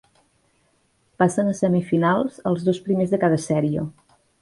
[1.25, 3.89] Passen a semifinals els dos primers de cada sèrie.